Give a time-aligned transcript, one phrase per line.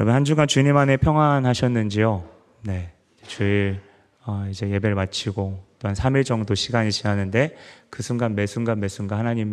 [0.00, 2.24] 여러분 한 주간 주님 안에 평안하셨는지요?
[2.62, 2.90] 네.
[3.26, 3.82] 주일
[4.24, 7.54] 어, 이제 예배를 마치고 또 한 3일 정도 시간이 지났는데
[7.90, 9.52] 그 순간 매 순간 매 순간 하나님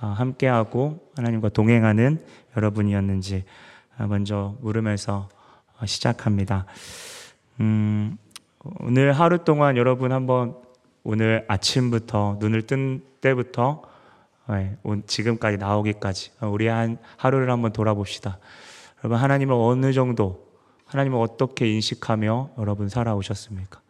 [0.00, 2.24] 어, 함께하고 하나님과 동행하는
[2.56, 3.44] 여러분이었는지
[3.98, 5.28] 어, 먼저 물으면서
[5.78, 6.64] 어, 시작합니다.
[7.60, 8.16] 음,
[8.80, 10.56] 오늘 하루 동안 여러분 한번
[11.04, 13.82] 오늘 아침부터 눈을 뜬 때부터
[14.48, 14.74] 네,
[15.06, 18.38] 지금까지 나오기까지 우리 한 하루를 한번 돌아봅시다.
[19.02, 20.46] 여러분 하나님을 어느 정도
[20.86, 23.80] 하나님을 어떻게 인식하며 여러분 살아오셨습니까?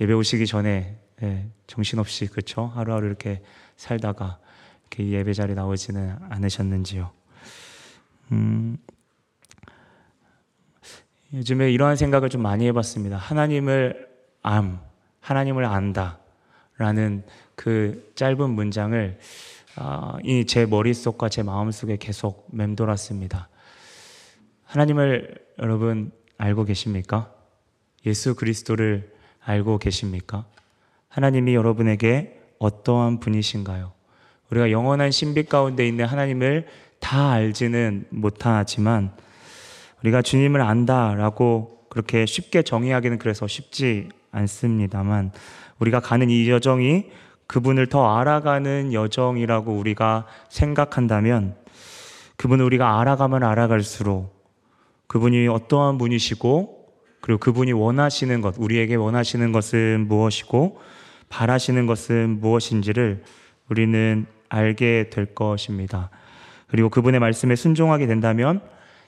[0.00, 3.42] 예배 오시기 전에 예, 정신없이 그렇죠 하루하루 이렇게
[3.76, 4.38] 살다가
[4.82, 7.10] 이렇게 예배 자리 나오지는 않으셨는지요?
[8.32, 8.78] 음,
[11.34, 13.16] 요즘에 이러한 생각을 좀 많이 해봤습니다.
[13.16, 14.08] 하나님을
[14.42, 14.80] 암,
[15.20, 19.18] 하나님을 안다라는 그 짧은 문장을
[19.76, 23.48] 아, 이제 머릿속과 제 마음속에 계속 맴돌았습니다.
[24.72, 27.30] 하나님을 여러분 알고 계십니까?
[28.06, 29.12] 예수 그리스도를
[29.44, 30.46] 알고 계십니까?
[31.10, 33.92] 하나님이 여러분에게 어떠한 분이신가요?
[34.50, 36.68] 우리가 영원한 신비 가운데 있는 하나님을
[37.00, 39.12] 다 알지는 못하지만
[40.02, 45.32] 우리가 주님을 안다라고 그렇게 쉽게 정의하기는 그래서 쉽지 않습니다만
[45.80, 47.10] 우리가 가는 이 여정이
[47.46, 51.56] 그분을 더 알아가는 여정이라고 우리가 생각한다면
[52.38, 54.31] 그분을 우리가 알아가면 알아갈수록
[55.12, 56.86] 그분이 어떠한 분이시고
[57.20, 60.80] 그리고 그분이 원하시는 것, 우리에게 원하시는 것은 무엇이고
[61.28, 63.22] 바라시는 것은 무엇인지를
[63.68, 66.08] 우리는 알게 될 것입니다.
[66.66, 68.62] 그리고 그분의 말씀에 순종하게 된다면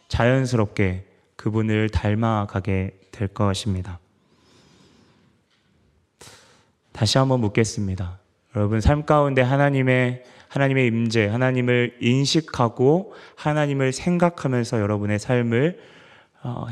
[0.08, 3.98] 자연스럽게 그분을 닮아가게 될 것입니다.
[6.92, 8.18] 다시 한번 묻겠습니다.
[8.54, 15.93] 여러분 삶 가운데 하나님의 하나님의 임재, 하나님을 인식하고 하나님을 생각하면서 여러분의 삶을 어,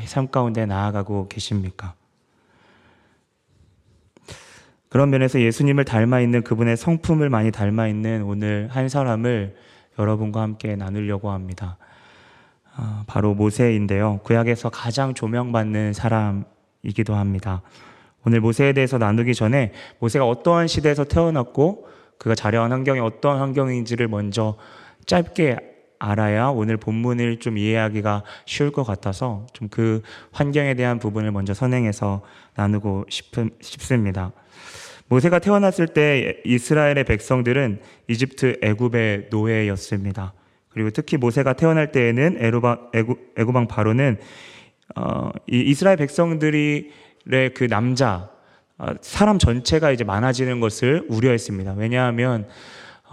[0.05, 1.95] 삶 가운데 나아가고 계십니까?
[4.89, 9.55] 그런 면에서 예수님을 닮아 있는 그분의 성품을 많이 닮아 있는 오늘 한 사람을
[9.97, 11.77] 여러분과 함께 나누려고 합니다.
[12.77, 14.19] 어, 바로 모세인데요.
[14.23, 17.63] 구약에서 가장 조명받는 사람이기도 합니다.
[18.25, 21.87] 오늘 모세에 대해서 나누기 전에 모세가 어떠한 시대에서 태어났고
[22.19, 24.57] 그가 자려한 환경이 어떠한 환경인지를 먼저
[25.07, 31.55] 짧게 알아야 오늘 본문을 좀 이해하기가 쉬울 것 같아서 좀 그 환경에 대한 부분을 먼저
[31.55, 32.21] 선행해서
[32.55, 33.05] 나누고
[33.59, 34.31] 싶습니다.
[35.07, 40.33] 모세가 태어났을 때 이스라엘의 백성들은 이집트 애굽의 노예였습니다.
[40.69, 44.17] 그리고 특히 모세가 태어날 때에는 에루바, 애굽, 바로는
[44.95, 46.89] 어, 이 이스라엘 백성들의
[47.55, 48.29] 그 남자
[48.77, 51.73] 어, 사람 전체가 이제 많아지는 것을 우려했습니다.
[51.77, 52.47] 왜냐하면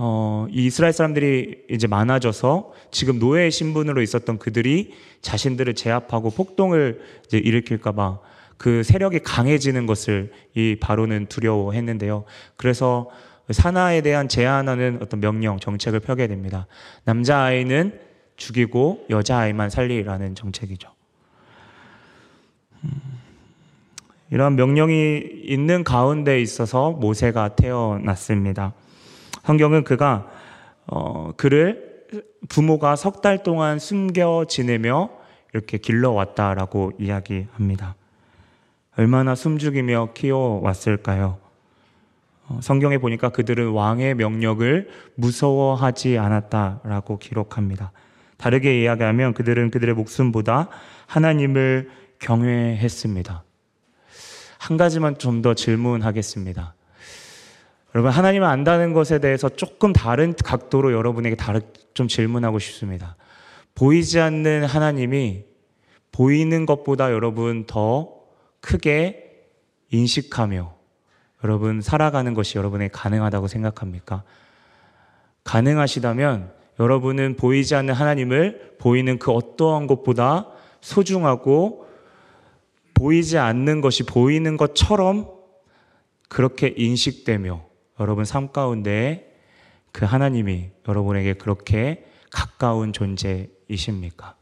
[0.03, 7.37] 어, 이 이스라엘 사람들이 이제 많아져서 지금 노예 신분으로 있었던 그들이 자신들을 제압하고 폭동을 이제
[7.37, 8.19] 일으킬까봐
[8.56, 12.25] 그 세력이 강해지는 것을 이 바로는 두려워했는데요.
[12.56, 13.11] 그래서
[13.50, 16.67] 사나에 대한 제한하는 어떤 명령, 정책을 펴게 됩니다.
[17.05, 18.00] 남자아이는
[18.37, 20.88] 죽이고 여자아이만 살리라는 정책이죠.
[22.84, 22.91] 음,
[24.31, 28.72] 이러한 명령이 있는 가운데 있어서 모세가 태어났습니다.
[29.50, 30.31] 성경은 그가
[30.87, 32.06] 어, 그를
[32.49, 35.11] 부모가 석 달 동안 숨겨 지내며
[35.53, 37.97] 이렇게 길러왔다라고 이야기합니다.
[38.97, 41.38] 얼마나 숨죽이며 키워왔을까요?
[42.47, 47.91] 어, 성경에 보니까 그들은 왕의 명령을 무서워하지 않았다라고 기록합니다.
[48.37, 50.69] 다르게 이야기하면 그들은 그들의 목숨보다
[51.09, 51.91] 하나님을
[52.21, 53.43] 경외했습니다.
[54.59, 56.75] 한 가지만 좀 더 질문하겠습니다.
[57.95, 61.61] 여러분 하나님을 안다는 것에 대해서 조금 다른 각도로 여러분에게 다른
[61.93, 63.17] 좀 질문하고 싶습니다.
[63.75, 65.45] 보이지 않는 하나님이
[66.12, 68.12] 보이는 것보다 여러분 더
[68.61, 69.49] 크게
[69.91, 70.75] 인식하며
[71.43, 74.23] 여러분 살아가는 것이 여러분에게 가능하다고 생각합니까?
[75.45, 80.49] 가능하시다면 여러분은 보이지 않는 하나님을 보이는 그 어떠한 것보다
[80.81, 81.87] 소중하고
[82.94, 85.29] 보이지 않는 것이 보이는 것처럼
[86.29, 87.69] 그렇게 인식되며
[88.00, 89.31] 여러분 삶 가운데
[89.93, 94.35] 그 하나님이 여러분에게 그렇게 가까운 존재이십니까?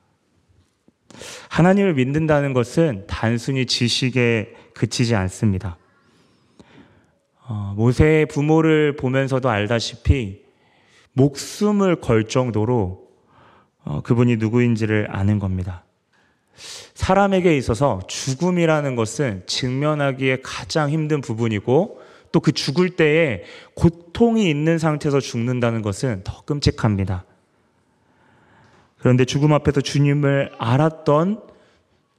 [1.48, 5.76] 하나님을 믿는다는 것은 단순히 지식에 그치지 않습니다.
[7.48, 10.42] 어, 모세의 부모를 보면서도 알다시피
[11.14, 13.08] 목숨을 걸 정도로
[13.84, 15.84] 어, 그분이 누구인지를 아는 겁니다.
[16.94, 23.44] 사람에게 있어서 죽음이라는 것은 직면하기에 가장 힘든 부분이고 또 그 죽을 때에
[23.74, 27.24] 고통이 있는 상태에서 죽는다는 것은 더 끔찍합니다.
[28.98, 31.42] 그런데 죽음 앞에서 주님을 알았던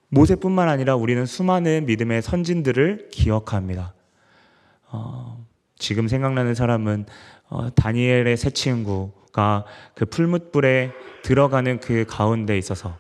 [0.10, 3.94] 모세뿐만 아니라 우리는 수많은 믿음의 선진들을 기억합니다.
[4.88, 5.46] 어,
[5.78, 7.06] 지금 생각나는 사람은
[7.50, 10.92] 어, 다니엘의 새 친구가 그 풀무불에
[11.24, 12.98] 들어가는 그 가운데 있어서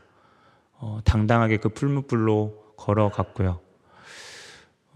[0.74, 3.60] 어, 당당하게 그 풀무불로 걸어갔고요.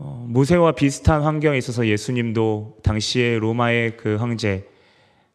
[0.05, 4.67] 어, 모세와 비슷한 환경에 있어서 예수님도 당시에 로마의 그 황제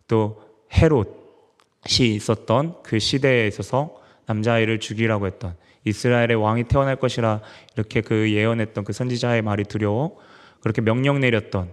[0.07, 0.43] 또
[0.75, 5.57] 헤롯이 있었던 그 시대에 있어서 남자아이를 죽이라고 했던
[5.87, 7.41] 이스라엘의 왕이 태어날 것이라
[7.77, 10.19] 이렇게 그 예언했던 그 선지자의 말이 두려워
[10.61, 11.73] 그렇게 명령 내렸던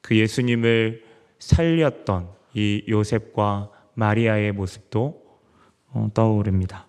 [0.00, 1.04] 그 예수님을
[1.38, 5.22] 살렸던 이 요셉과 마리아의 모습도
[5.92, 6.88] 어, 떠오릅니다.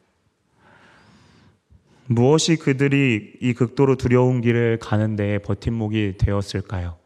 [2.09, 6.98] 무엇이 그들이 이 극도로 두려운 길을 가는데 버팀목이 되었을까요?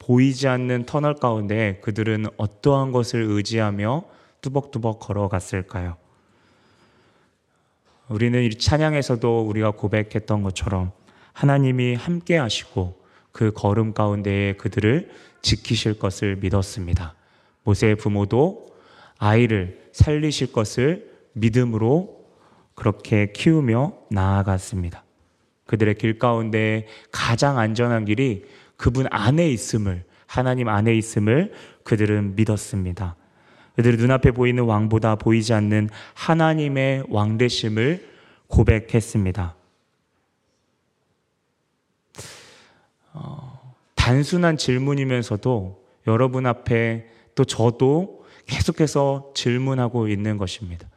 [0.00, 4.04] 보이지 않는 터널 가운데 그들은 어떠한 것을 의지하며
[4.40, 5.96] 뚜벅뚜벅 걸어갔을까요?
[8.08, 10.92] 우리는 이 찬양에서도 우리가 고백했던 것처럼
[11.32, 15.10] 하나님이 함께 하시고 그 걸음 가운데에 그들을
[15.42, 17.14] 지키실 것을 믿었습니다.
[17.64, 18.66] 모세의 부모도
[19.18, 22.15] 아이를 살리실 것을 믿음으로
[22.76, 25.02] 그렇게 키우며 나아갔습니다.
[25.66, 28.44] 그들의 길 가운데 가장 안전한 길이
[28.76, 31.52] 그분 안에 있음을, 하나님 안에 있음을
[31.82, 33.16] 그들은 믿었습니다.
[33.74, 38.08] 그들의 눈앞에 보이는 왕보다 보이지 않는 하나님의 왕되심을
[38.46, 39.54] 고백했습니다.
[43.14, 50.88] 어, 단순한 질문이면서도 여러분 앞에 또 저도 계속해서 질문하고 있는 것입니다.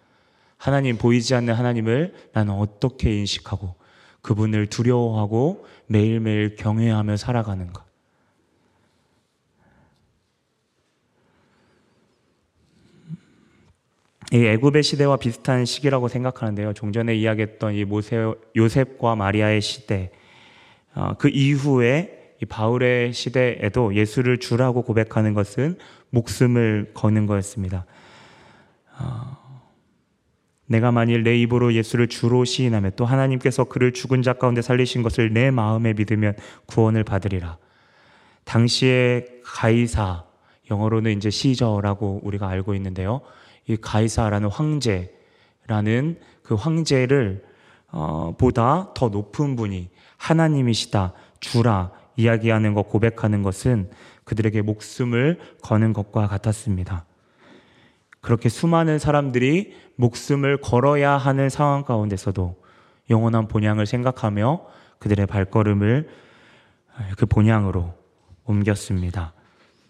[0.60, 3.76] 하나님 보이지 않는 하나님을 나는 어떻게 인식하고
[4.22, 7.86] 그분을 두려워하고 매일매일 경외하며 살아가는가?
[14.32, 16.74] 이 애굽의 시대와 비슷한 시기라고 생각하는데요.
[16.74, 20.12] 종전에 이야기했던 이 모세 요셉과 마리아의 시대,
[20.94, 25.78] 어, 그 이후에 이 바울의 시대에도 예수를 주라고 고백하는 것은
[26.10, 27.86] 목숨을 거는 거였습니다.
[30.70, 35.04] 어, 내가 만일 내 입으로 예수를 주로 시인하며 또 하나님께서 그를 죽은 자 가운데 살리신
[35.04, 36.36] 것을 내 마음에 믿으면
[36.68, 37.58] 구원을 받으리라.
[38.46, 40.24] 당시의 가이사,
[40.72, 43.22] 영어로는 이제 시저라고 우리가 알고 있는데요.
[43.68, 47.44] 이 가이사라는 황제라는 그 황제를
[47.92, 53.90] 어, 보다 더 높은 분이 하나님이시다, 주라 이야기하는 것, 고백하는 것은
[54.26, 57.06] 그들에게 목숨을 거는 것과 같았습니다.
[58.22, 62.56] 그렇게 수많은 사람들이 목숨을 걸어야 하는 상황 가운데서도
[63.10, 64.66] 영원한 본향을 생각하며
[65.00, 66.10] 그들의 발걸음을
[67.18, 67.94] 그 본향으로
[68.46, 69.34] 옮겼습니다.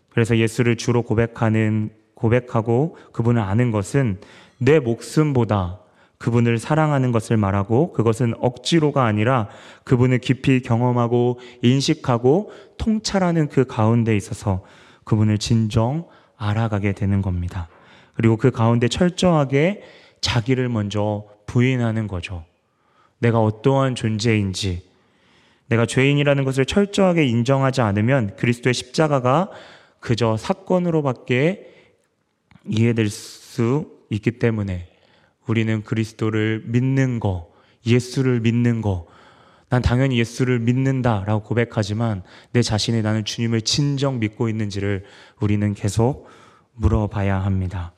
[0.10, 4.20] 그래서 예수를 주로 고백하는 고백하고 그분을 아는 것은
[4.58, 5.80] 내 목숨보다
[6.18, 9.48] 그분을 사랑하는 것을 말하고 그것은 억지로가 아니라
[9.86, 14.64] 그분을 깊이 경험하고 인식하고 통찰하는 그 가운데 있어서
[15.06, 17.70] 그분을 진정 알아가게 되는 겁니다.
[18.20, 19.82] 그리고 그 가운데 철저하게
[20.20, 22.44] 자기를 먼저 부인하는 거죠.
[23.20, 24.86] 내가 어떠한 존재인지,
[25.68, 29.52] 내가 죄인이라는 것을 철저하게 인정하지 않으면 그리스도의 십자가가
[30.02, 31.66] 그저 사건으로밖에
[32.68, 34.90] 이해될 수 있기 때문에
[35.48, 37.50] 우리는 그리스도를 믿는 거,
[37.86, 39.08] 예수를 믿는 거,
[39.70, 45.06] 난 당연히 예수를 믿는다라고 고백하지만 내 자신이 나는 주님을 진정 믿고 있는지를
[45.40, 46.28] 우리는 계속
[46.74, 47.94] 물어봐야 합니다.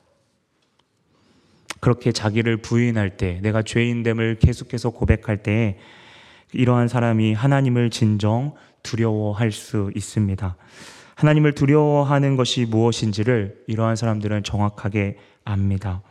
[1.82, 5.78] 그렇게 자기를 부인할 때, 내가 죄인됨을 계속해서 고백할 때,
[6.52, 10.56] 이러한 사람이 하나님을 진정 두려워할 수 있습니다.
[11.16, 16.02] 하나님을 두려워하는 것이 무엇인지를 이러한 사람들은 정확하게 압니다.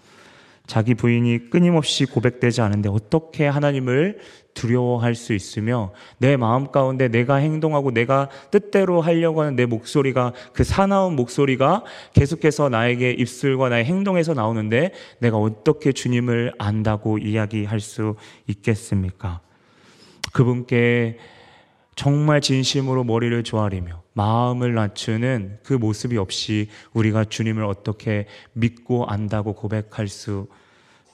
[0.68, 4.20] 자기 부인이 끊임없이 고백되지 않은데 어떻게 하나님을
[4.54, 10.64] 두려워할 수 있으며 내 마음 가운데 내가 행동하고 내가 뜻대로 하려고 하는 내 목소리가 그
[10.64, 18.16] 사나운 목소리가 계속해서 나에게 입술과 나의 행동에서 나오는데 내가 어떻게 주님을 안다고 이야기할 수
[18.48, 19.42] 있겠습니까?
[20.34, 21.18] 그분께
[21.96, 30.08] 정말 진심으로 머리를 조아리며 마음을 낮추는 그 모습이 없이 우리가 주님을 어떻게 믿고 안다고 고백할
[30.08, 30.48] 수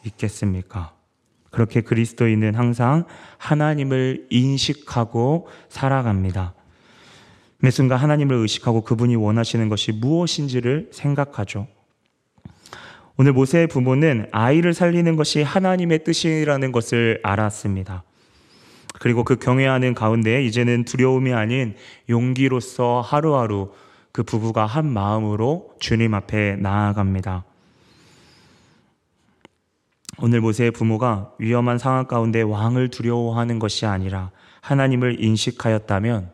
[0.06, 0.94] 있겠습니까?
[1.52, 3.06] 그렇게 그리스도인은 항상
[3.38, 6.54] 하나님을 인식하고 살아갑니다.
[7.60, 11.68] 매 순간 하나님을 의식하고 그분이 원하시는 것이 무엇인지를 생각하죠.
[13.18, 18.04] 오늘 모세의 부모는 아이를 살리는 것이 하나님의 뜻이라는 것을 알았습니다.
[19.00, 21.76] 그리고 그 경외하는 가운데 이제는 두려움이 아닌
[22.10, 23.72] 용기로서 하루하루
[24.12, 27.46] 그 부부가 한 마음으로 주님 앞에 나아갑니다.
[30.20, 36.32] 오늘 모세의 부모가 위험한 상황 가운데 왕을 두려워하는 것이 아니라 하나님을 인식하였다면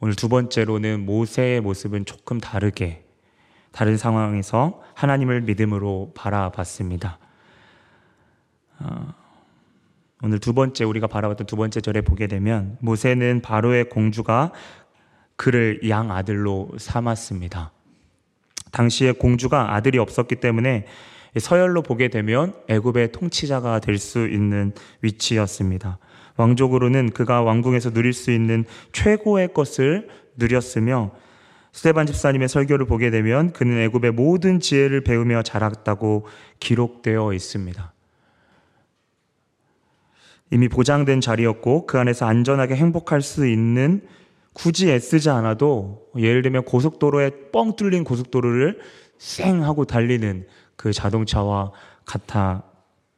[0.00, 3.04] 오늘 두 번째로는 모세의 모습은 조금 다르게
[3.72, 7.18] 다른 상황에서 하나님을 믿음으로 바라봤습니다.
[8.80, 9.14] 어,
[10.22, 14.52] 오늘 두 번째 우리가 바라봤던 두 번째 절에 보게 되면 모세는 바로의 공주가
[15.36, 17.72] 그를 양 아들로 삼았습니다.
[18.72, 20.86] 당시에 공주가 아들이 없었기 때문에
[21.38, 24.72] 서열로 보게 되면 애굽의 통치자가 될 수 있는
[25.02, 25.98] 위치였습니다.
[26.36, 31.12] 왕족으로는 그가 왕궁에서 누릴 수 있는 최고의 것을 누렸으며
[31.72, 36.26] 스테반 집사님의 설교를 보게 되면 그는 애굽의 모든 지혜를 배우며 자랐다고
[36.58, 37.92] 기록되어 있습니다.
[40.50, 44.02] 이미 보장된 자리였고 그 안에서 안전하게 행복할 수 있는
[44.54, 48.80] 굳이 애쓰지 않아도 예를 들면 고속도로에 뻥 뚫린 고속도로를
[49.18, 51.72] 쌩 하고 달리는 그 자동차와
[52.04, 52.64] 같아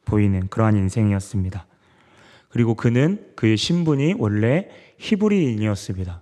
[0.05, 1.65] 보이는 그러한 인생이었습니다.
[2.49, 6.21] 그리고 그는 그의 신분이 원래 히브리인이었습니다.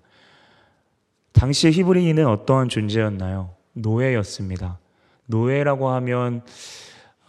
[1.33, 3.55] 당시 히브리인은 어떠한 존재였나요?
[3.73, 4.79] 노예였습니다.
[5.25, 6.43] 노예라고 하면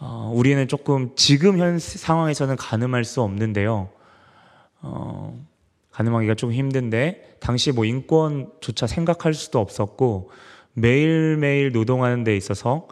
[0.03, 3.89] 어, 우리는 조금 지금 현 상황에서는 가늠할 수 없는데요.
[4.81, 5.45] 어,
[5.91, 10.31] 가늠하기가 좀 힘든데 당시 뭐 인권조차 생각할 수도 없었고
[10.73, 12.87] 매일매일 노동하는 데 있어서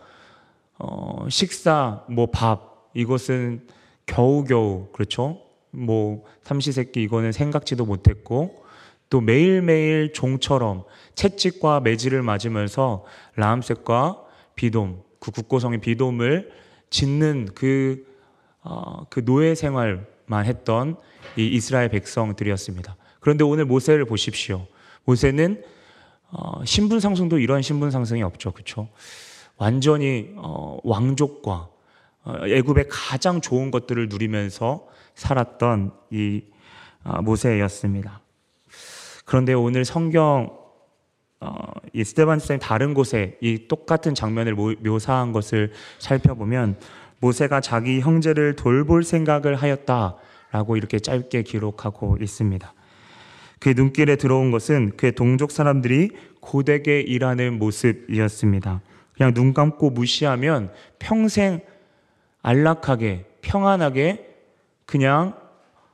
[0.77, 3.67] 어, 식사, 뭐 밥, 이것은
[4.05, 5.41] 겨우겨우, 그렇죠?
[5.71, 8.63] 뭐 삼시세끼 이거는 생각지도 못했고
[9.09, 10.83] 또 매일매일 종처럼
[11.15, 13.03] 채찍과 매질을 맞으면서
[13.35, 14.23] 라암색과
[14.53, 18.05] 비돔, 그 국고성의 비돔을 짓는 그,
[18.61, 20.95] 어, 그 노예 생활만 했던
[21.37, 22.95] 이 이스라엘 백성들이었습니다.
[23.19, 24.67] 그런데 오늘 모세를 보십시오.
[25.05, 25.63] 모세는
[26.31, 28.51] 어, 신분 상승도 이러한 신분 상승이 없죠.
[28.51, 28.89] 그렇죠?
[29.57, 31.69] 완전히 어, 왕족과
[32.23, 36.43] 어, 애굽의 가장 좋은 것들을 누리면서 살았던 이
[37.03, 38.21] 어, 모세였습니다.
[39.25, 40.58] 그런데 오늘 성경 어,
[41.99, 46.77] 이 스테반 쌤 다른 곳에 이 똑같은 장면을 묘사한 것을 살펴보면
[47.19, 52.73] 모세가 자기 형제를 돌볼 생각을 하였다라고 이렇게 짧게 기록하고 있습니다.
[53.59, 58.79] 그의 눈길에 들어온 것은 그의 동족 사람들이 고되게 일하는 모습이었습니다.
[59.17, 61.59] 그냥 눈 감고 무시하면 평생
[62.41, 64.25] 안락하게, 평안하게
[64.85, 65.35] 그냥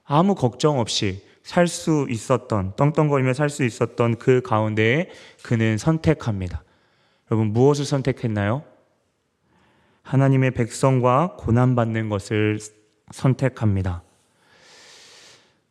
[0.04, 5.12] 아무 걱정 없이 살 수 있었던, 떵떵거리며 살 수 있었던 그 가운데에
[5.44, 6.64] 그는 선택합니다.
[7.30, 8.64] 여러분, 무엇을 선택했나요?
[10.02, 12.58] 하나님의 백성과 고난받는 것을
[13.12, 14.02] 선택합니다.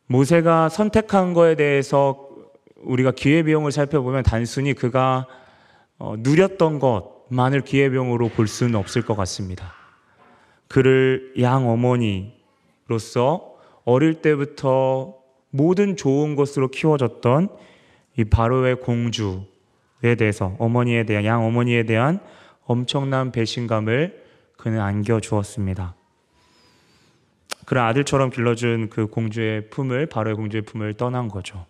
[0.07, 2.29] 모세가 선택한 거에 대해서
[2.77, 5.27] 우리가 기회비용을 살펴보면 단순히 그가
[5.97, 9.73] 어, 누렸던 것만을 기회비용으로 볼 수는 없을 것 같습니다.
[10.69, 15.24] 그를 양 어머니로서 어릴 때부터
[15.55, 17.49] 모든 좋은 것으로 키워졌던
[18.17, 22.19] 이 바로의 공주에 대해서 어머니에 대한 양 어머니에 대한
[22.65, 24.23] 엄청난 배신감을
[24.57, 25.95] 그는 안겨 주었습니다.
[27.65, 31.65] 그런 아들처럼 길러준 그 공주의 품을 바로의 공주의 품을 떠난 거죠.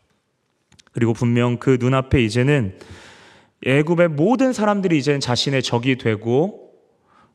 [0.91, 2.77] 그리고 분명 그 눈앞에 이제는
[3.65, 6.71] 애굽의 모든 사람들이 이제는 자신의 적이 되고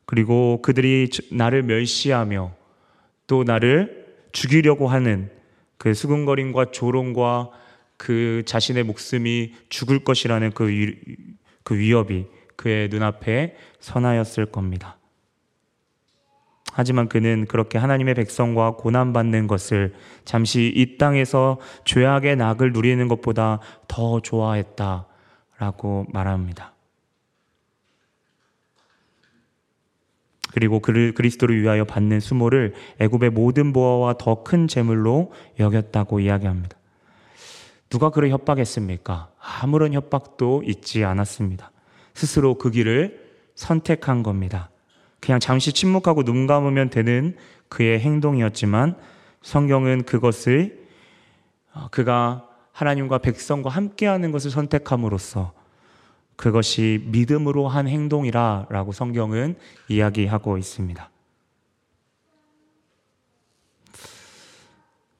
[0.05, 2.53] 그리고 그들이 나를 멸시하며
[3.27, 5.40] 또 나를 죽이려고 하는
[5.81, 7.49] 그 수근거림과 조롱과
[7.97, 10.95] 그 자신의 목숨이 죽을 것이라는 그, 위,
[11.63, 14.99] 그 위협이 그의 눈앞에 선하였을 겁니다.
[16.71, 23.57] 하지만 그는 그렇게 하나님의 백성과 고난받는 것을 잠시 이 땅에서 죄악의 낙을 누리는 것보다
[23.87, 26.75] 더 좋아했다라고 말합니다.
[30.53, 36.77] 그리고 그를 그리스도를 위하여 받는 수모를 애굽의 모든 보화와 더 큰 재물로 여겼다고 이야기합니다.
[37.89, 39.29] 누가 그를 협박했습니까?
[39.39, 41.71] 아무런 협박도 있지 않았습니다.
[42.13, 44.69] 스스로 그 길을 선택한 겁니다.
[45.19, 47.35] 그냥 잠시 침묵하고 눈 감으면 되는
[47.69, 48.95] 그의 행동이었지만
[49.41, 50.87] 성경은 그것을
[51.73, 55.53] 어, 그가 하나님과 백성과 함께하는 것을 선택함으로써
[56.41, 59.55] 그것이 믿음으로 한 행동이라 라고 성경은
[59.89, 61.07] 이야기하고 있습니다.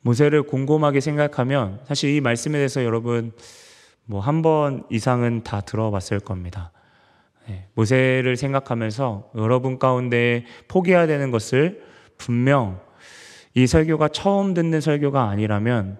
[0.01, 3.33] 모세를 곰곰하게 생각하면 사실 이 말씀에 대해서 여러분
[4.05, 6.71] 뭐 한 번 이상은 다 들어봤을 겁니다.
[7.47, 11.83] 네, 모세를 생각하면서 여러분 가운데 포기해야 되는 것을
[12.17, 12.81] 분명
[13.53, 15.99] 이 설교가 처음 듣는 설교가 아니라면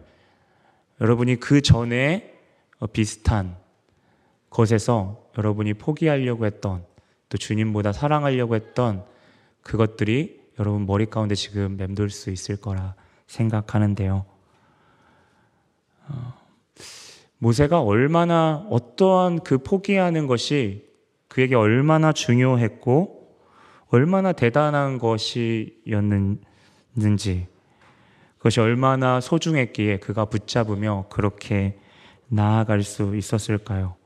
[1.00, 2.34] 여러분이 그 전에
[2.92, 3.61] 비슷한
[4.52, 6.86] 것에서 여러분이 포기하려고 했던
[7.30, 9.04] 또 주님보다 사랑하려고 했던
[9.64, 12.94] 그것들이 여러분 머리 가운데 지금 맴돌 수 있을 거라
[13.26, 14.26] 생각하는데요.
[16.10, 16.34] 어,
[17.40, 20.86] 모세가 얼마나 어떠한 그 포기하는 것이
[21.28, 23.22] 그에게 얼마나 중요했고
[23.88, 26.38] 얼마나 대단한 것이었는지
[28.38, 31.80] 그것이 얼마나 소중했기에 그가 붙잡으며 그렇게
[32.28, 34.01] 나아갈 수 있었을까요?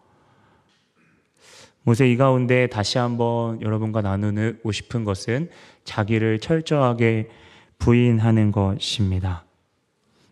[1.85, 5.51] 모세 이 가운데 다시 한번 여러분과 나누고 싶은 것은
[5.83, 7.29] 자기를 철저하게
[7.77, 9.45] 부인하는 것입니다.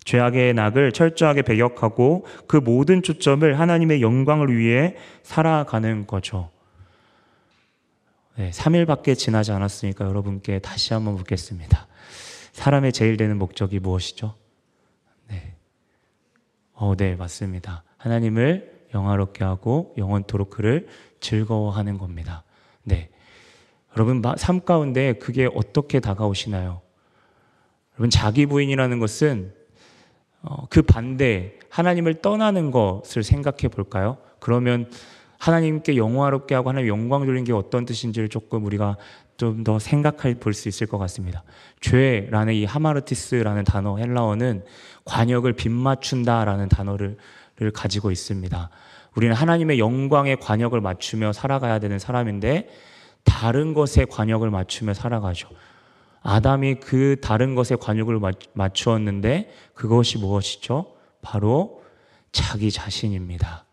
[0.03, 6.49] 죄악의 낙을 철저하게 배격하고 그 모든 초점을 하나님의 영광을 위해 살아가는 거죠.
[8.35, 11.85] 네, 3일밖에 지나지 않았으니까 여러분께 다시 한번 묻겠습니다.
[12.53, 14.33] 사람의 제일 되는 목적이 무엇이죠?
[15.29, 15.53] 네.
[16.73, 17.83] 어, 네, 맞습니다.
[17.97, 20.87] 하나님을 영화롭게 하고 영원토록 그를
[21.19, 22.43] 즐거워하는 겁니다.
[22.83, 23.09] 네.
[23.95, 26.81] 여러분, 삶 가운데 그게 어떻게 다가오시나요?
[27.95, 29.53] 여러분, 자기 부인이라는 것은
[30.41, 34.17] 어, 그 반대, 하나님을 떠나는 것을 생각해 볼까요?
[34.39, 34.89] 그러면
[35.37, 38.97] 하나님께 영화롭게 하고 하나님 영광 돌리는 게 어떤 뜻인지를 조금 우리가
[39.37, 41.43] 좀 더 생각해 볼 수 있을 것 같습니다.
[41.81, 44.63] 죄라는 이 하마르티스라는 단어 헬라어는
[45.05, 47.17] 관역을 빗맞춘다라는 단어를
[47.71, 48.69] 가지고 있습니다.
[49.15, 52.69] 우리는 하나님의 영광의 관역을 맞추며 살아가야 되는 사람인데
[53.23, 55.49] 다른 것에 관역을 맞추며 살아가죠.
[56.21, 58.19] 아담이 그 다른 것에 관역을
[58.53, 60.93] 맞추었는데 그것이 무엇이죠?
[61.21, 61.83] 바로
[62.31, 63.65] 자기 자신입니다.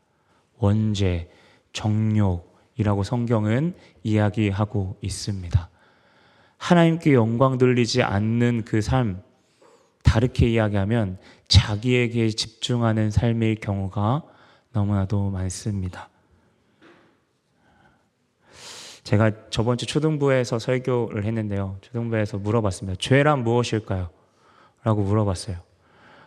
[0.59, 1.30] 원죄,
[1.73, 5.68] 정욕이라고 성경은 이야기하고 있습니다.
[6.59, 9.23] 하나님께 영광 돌리지 않는 그 삶,
[10.02, 14.23] 다르게 이야기하면 자기에게 집중하는 삶의 경우가
[14.73, 16.09] 너무나도 많습니다.
[19.02, 21.78] 제가 저번 주 초등부에서 설교를 했는데요.
[21.80, 22.97] 초등부에서 물어봤습니다.
[23.00, 24.11] 죄란 무엇일까요?
[24.85, 25.57] 라고 물어봤어요.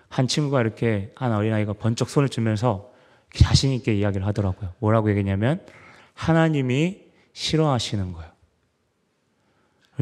[0.10, 2.92] 한 친구가 이렇게 한 어린아이가 번쩍 손을 주면서
[3.34, 4.74] 자신있게 이야기를 하더라고요.
[4.80, 5.66] 뭐라고 얘기했냐면,
[6.14, 8.33] 하나님이 싫어하시는 거예요.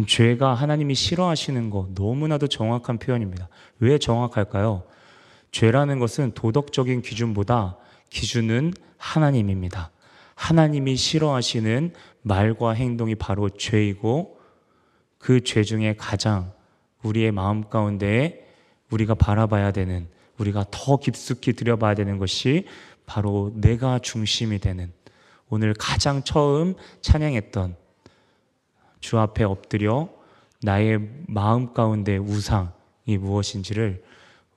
[0.07, 3.49] 죄가 하나님이 싫어하시는 거 너무나도 정확한 표현입니다.
[3.79, 4.83] 왜 정확할까요?
[5.51, 7.77] 죄라는 것은 도덕적인 기준보다
[8.09, 9.91] 기준은 하나님입니다.
[10.35, 14.39] 하나님이 싫어하시는 말과 행동이 바로 죄이고
[15.17, 16.51] 그 죄 중에 가장
[17.03, 18.47] 우리의 마음 가운데
[18.89, 22.65] 우리가 바라봐야 되는 우리가 더 깊숙이 들여봐야 되는 것이
[23.05, 24.91] 바로 내가 중심이 되는
[25.49, 27.75] 오늘 가장 처음 찬양했던
[29.01, 30.09] 주 앞에 엎드려
[30.63, 34.03] 나의 마음 가운데 우상이 무엇인지를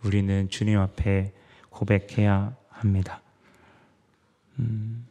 [0.04, 1.32] 우리는 주님 앞에
[1.70, 3.22] 고백해야 합니다.
[4.58, 5.06] 음,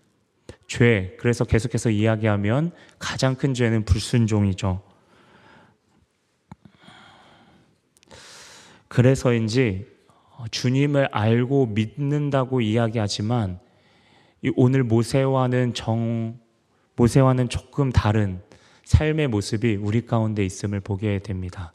[0.67, 1.17] 죄.
[1.19, 4.82] 그래서 계속해서 이야기하면 가장 큰 죄는 불순종이죠.
[8.88, 9.88] 그래서인지
[10.52, 13.60] 주님을 알고 믿는다고 이야기하지만
[14.56, 16.38] 오늘 모세와는 정
[16.96, 18.41] 모세와는 조금 다른
[18.84, 21.74] 삶의 모습이 우리 가운데 있음을 보게 됩니다.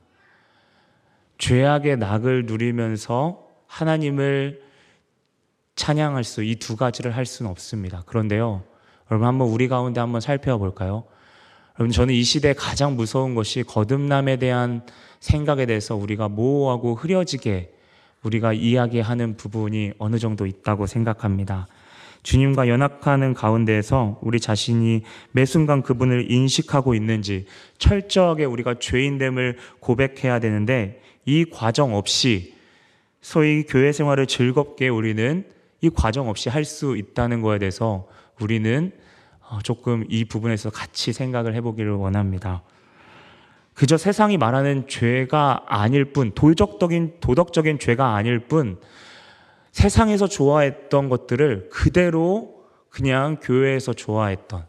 [1.38, 4.62] 죄악의 낙을 누리면서 하나님을
[5.77, 8.03] 찬양할 수, 이 두 가지를 할 수는 없습니다.
[8.07, 8.64] 그런데요,
[9.11, 11.05] 여러분 한번 우리 가운데 한번 살펴볼까요?
[11.79, 14.83] 여러분, 저는 이 시대에 가장 무서운 것이 거듭남에 대한
[15.21, 17.73] 생각에 대해서 우리가 모호하고 흐려지게
[18.25, 21.68] 우리가 이야기하는 부분이 어느 정도 있다고 생각합니다.
[22.28, 25.00] 주님과 연합하는 가운데에서 우리 자신이
[25.32, 27.46] 매 순간 그분을 인식하고 있는지
[27.78, 32.54] 철저하게 우리가 죄인됨을 고백해야 되는데 이 과정 없이
[33.22, 35.46] 소위 교회 생활을 즐겁게 우리는
[35.80, 38.06] 이 과정 없이 할 수 있다는 거에 대해서
[38.38, 38.92] 우리는
[39.48, 42.62] 어, 조금 이 부분에서 같이 생각을 해보기를 원합니다.
[43.72, 48.78] 그저 세상이 말하는 죄가 아닐 뿐, 도덕적인, 도덕적인 죄가 아닐 뿐,
[49.72, 54.64] 세상에서 좋아했던 것들을 그대로 그냥 교회에서 좋아했던.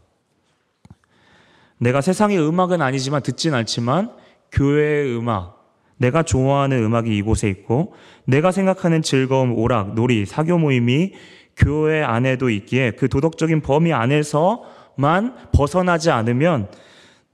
[1.77, 4.11] 내가 세상의 음악은 아니지만 듣진 않지만
[4.51, 5.59] 교회의 음악,
[5.97, 7.93] 내가 좋아하는 음악이 이곳에 있고
[8.25, 11.13] 내가 생각하는 즐거움, 오락, 놀이, 사교 모임이
[11.55, 16.69] 교회 안에도 있기에 그 도덕적인 범위 안에서만 벗어나지 않으면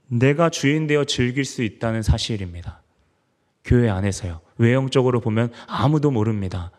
[0.08, 2.82] 내가 주인 되어 즐길 수 있다는 사실입니다.
[3.64, 4.40] 교회 안에서요.
[4.58, 6.70] 외형적으로 보면 아무도 모릅니다.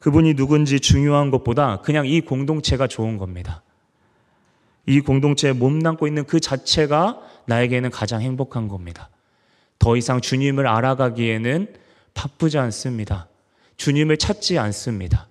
[0.00, 3.62] 그분이 누군지 중요한 것보다 그냥 이 공동체가 좋은 겁니다.
[4.86, 9.10] 이 공동체에 몸담고 있는 그 자체가 나에게는 가장 행복한 겁니다.
[9.78, 11.74] 더 이상 주님을 알아가기에는
[12.14, 13.28] 바쁘지 않습니다.
[13.76, 15.28] 주님을 찾지 않습니다.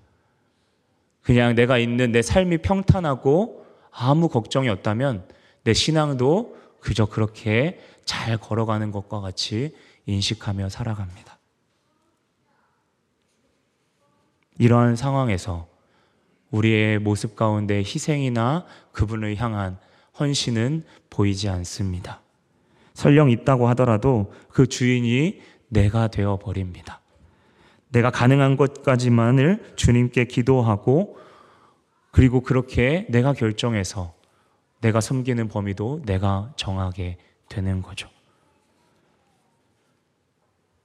[1.24, 5.28] 그냥 내가 있는 내 삶이 평탄하고 아무 걱정이 없다면
[5.64, 11.39] 내 신앙도 그저 그렇게 잘 걸어가는 것과 같이 인식하며 살아갑니다.
[14.60, 15.68] 이러한 상황에서
[16.52, 19.80] 우리의 모습 가운데 희생이나 그분을 향한
[20.20, 22.22] 헌신은 보이지 않습니다.
[22.94, 27.00] 설령 있다고 하더라도 그 주인이 내가 되어 버립니다.
[27.90, 31.18] 내가 가능한 것까지만을 주님께 기도하고
[32.12, 34.14] 그리고 그렇게 내가 결정해서
[34.82, 37.18] 내가 섬기는 범위도 내가 정하게
[37.48, 38.10] 되는 거죠.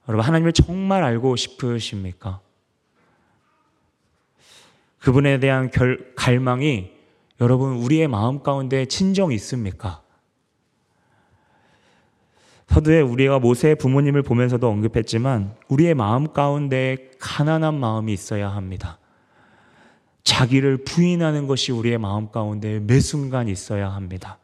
[0.07, 2.41] 여러분, 하나님을 정말 알고 싶으십니까?
[5.05, 6.89] 그분에 대한 결, 갈망이
[7.39, 10.01] 여러분, 우리의 마음 가운데 진정 있습니까?
[12.69, 18.97] 서두에 우리가 모세의 부모님을 보면서도 언급했지만 우리의 마음 가운데 가난한 마음이 있어야 합니다.
[20.23, 24.39] 자기를 부인하는 것이 우리의 마음 가운데 매 순간 있어야 합니다.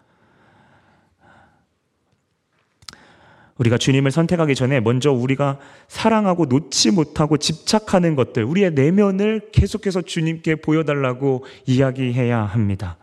[3.61, 10.55] 우리가 주님을 선택하기 전에 먼저 우리가 사랑하고 놓지 못하고 집착하는 것들, 우리의 내면을 계속해서 주님께
[10.55, 12.97] 보여달라고 이야기해야 합니다.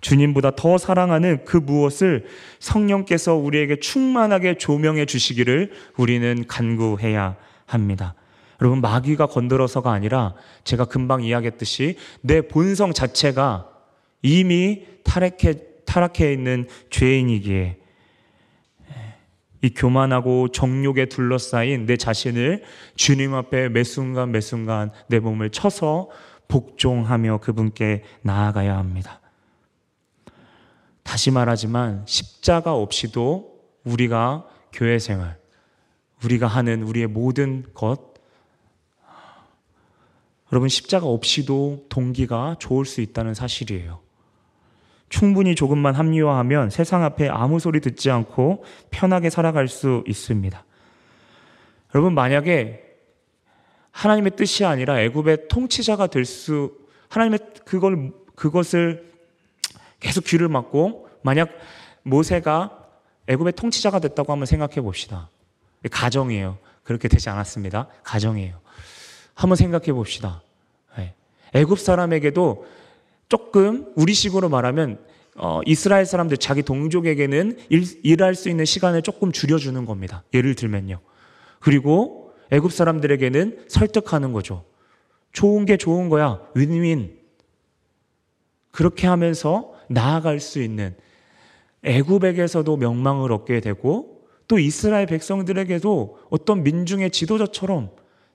[0.00, 2.26] 주님보다 더 사랑하는 그 무엇을
[2.60, 7.34] 성령께서 우리에게 충만하게 조명해 주시기를 우리는 간구해야
[7.66, 8.14] 합니다.
[8.60, 13.68] 여러분, 마귀가 건드려서가 아니라 제가 금방 이야기했듯이 내 본성 자체가
[14.22, 17.77] 이미 타락해, 타락해 있는 죄인이기에
[19.62, 22.62] 이 교만하고 정욕에 둘러싸인 내 자신을
[22.94, 26.08] 주님 앞에 매 순간 매 순간 내 몸을 쳐서
[26.46, 29.20] 복종하며 그분께 나아가야 합니다.
[31.02, 35.38] 다시 말하지만 십자가 없이도 우리가 교회 생활,
[36.24, 38.14] 우리가 하는 우리의 모든 것,
[40.52, 44.00] 여러분 십자가 없이도 동기가 좋을 수 있다는 사실이에요.
[45.08, 50.64] 충분히 조금만 합리화하면 세상 앞에 아무 소리 듣지 않고 편하게 살아갈 수 있습니다.
[51.94, 52.84] 여러분 만약에
[53.90, 56.76] 하나님의 뜻이 아니라 애굽의 통치자가 될 수
[57.08, 59.10] 하나님의 그걸 그것을
[60.00, 61.50] 계속 귀를 막고 만약
[62.02, 62.86] 모세가
[63.26, 65.28] 애굽의 통치자가 됐다고 한번 생각해 봅시다.
[65.90, 66.58] 가정이에요.
[66.82, 67.88] 그렇게 되지 않았습니다.
[68.02, 68.60] 가정이에요.
[69.34, 70.42] 한번 생각해 봅시다.
[70.96, 71.14] 네.
[71.54, 72.66] 애굽 사람에게도
[73.28, 74.98] 조금 우리식으로 말하면
[75.36, 80.24] 어, 이스라엘 사람들 자기 동족에게는 일, 일할 수 있는 시간을 조금 줄여주는 겁니다.
[80.34, 81.00] 예를 들면요.
[81.60, 84.64] 그리고 애굽 사람들에게는 설득하는 거죠.
[85.32, 86.40] 좋은 게 좋은 거야.
[86.54, 87.16] 윈윈.
[88.72, 90.96] 그렇게 하면서 나아갈 수 있는
[91.82, 97.90] 애굽에게서도 명망을 얻게 되고 또 이스라엘 백성들에게도 어떤 민중의 지도자처럼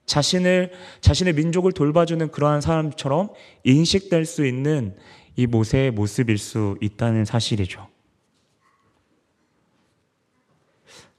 [0.06, 3.30] 자신을 자신의 민족을 돌봐주는 그러한 사람처럼
[3.64, 4.96] 인식될 수 있는
[5.36, 7.88] 이 모세의 모습일 수 있다는 사실이죠.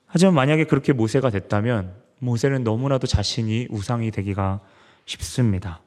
[0.07, 4.61] 하지만 만약에 그렇게 모세가 됐다면 모세는 너무나도 자신이 우상이 되기가
[5.07, 5.81] 쉽습니다.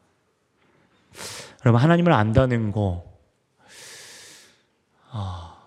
[1.66, 3.06] 여러분 하나님을 안다는 거
[5.10, 5.58] 아,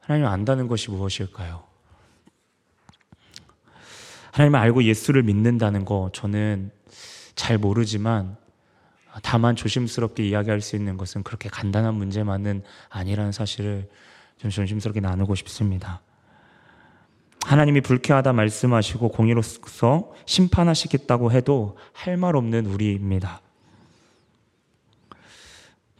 [0.00, 1.71] 하나님을 안다는 것이 무엇일까요?
[4.32, 6.70] 하나님을 알고 예수를 믿는다는 거 저는
[7.34, 8.36] 잘 모르지만
[9.22, 13.88] 다만 조심스럽게 이야기할 수 있는 것은 그렇게 간단한 문제만은 아니라는 사실을
[14.38, 16.00] 좀 조심스럽게 나누고 싶습니다.
[17.44, 23.40] 하나님이 불쾌하다 말씀하시고 공의로서 심판하시겠다고 해도 할 말 없는 우리입니다.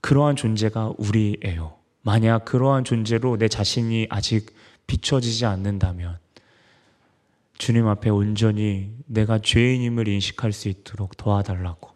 [0.01, 1.75] 그러한 존재가 우리예요.
[2.01, 4.55] 만약 그러한 존재로 내 자신이 아직
[4.87, 6.19] 비춰지지 않는다면
[7.59, 11.91] 주님 앞에 온전히 내가 죄인임을 인식할 수 있도록 도와달라고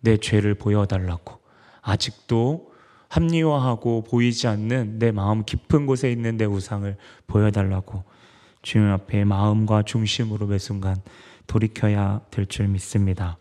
[0.00, 1.38] 내 죄를 보여달라고
[1.80, 2.72] 아직도
[3.08, 8.04] 합리화하고 보이지 않는 내 마음 깊은 곳에 있는 내 우상을 보여달라고
[8.62, 10.96] 주님 앞에 마음과 중심으로 매 순간
[11.46, 13.36] 돌이켜야 될 줄 믿습니다.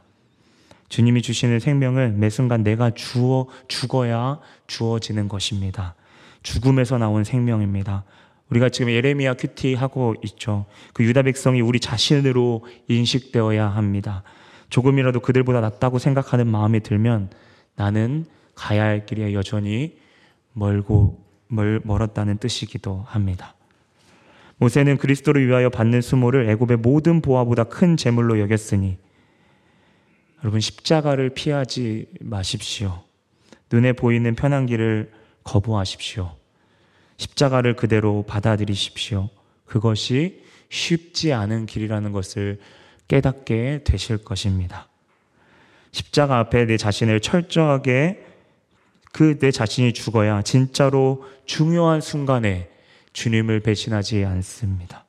[0.90, 5.96] 주님이 주시는 생명은 매 순간 내가 주어 죽어야 주어지는 것입니다.
[6.44, 8.04] 죽음에서 나온 생명입니다.
[8.52, 10.66] 우리가 지금 예레미야 큐티 하고 있죠.
[10.94, 14.24] 그 유다 백성이 우리 자신으로 인식되어야 합니다.
[14.70, 17.30] 조금이라도 그들보다 낫다고 생각하는 마음이 들면
[17.76, 19.98] 나는 가야 할 길에 여전히
[20.54, 23.56] 멀고 멀, 멀었다는 뜻이기도 합니다.
[24.58, 28.98] 모세는 그리스도를 위하여 받는 수모를 애굽의 모든 보화보다 큰 재물로 여겼으니
[30.44, 33.04] 여러분 십자가를 피하지 마십시오.
[33.72, 35.12] 눈에 보이는 편한 길을
[35.44, 36.41] 거부하십시오.
[37.22, 39.30] 십자가를 그대로 받아들이십시오.
[39.66, 42.60] 그것이 쉽지 않은 길이라는 것을
[43.08, 44.88] 깨닫게 되실 것입니다.
[45.92, 48.26] 십자가 앞에 내 자신을 철저하게
[49.12, 52.70] 그 내 자신이 죽어야 진짜로 중요한 순간에
[53.14, 55.06] 주님을 배신하지 않습니다.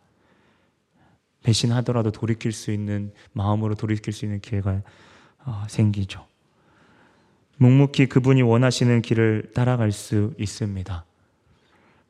[1.44, 4.82] 배신하더라도 돌이킬 수 있는 마음으로 돌이킬 수 있는 기회가
[5.44, 6.26] 어, 생기죠.
[7.56, 11.04] 묵묵히 그분이 원하시는 길을 따라갈 수 있습니다.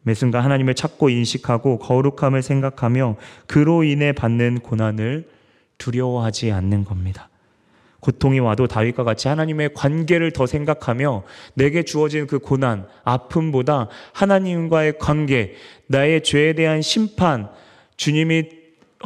[0.02, 5.28] 매 순간 하나님을 찾고 인식하고 거룩함을 생각하며 그로 인해 받는 고난을
[5.78, 7.28] 두려워하지 않는 겁니다.
[8.00, 11.22] 고통이 와도 다윗과 같이 하나님의 관계를 더 생각하며
[11.54, 15.54] 내게 주어진 그 고난, 아픔보다 하나님과의 관계,
[15.86, 17.48] 나의 죄에 대한 심판,
[17.96, 18.62] 주님이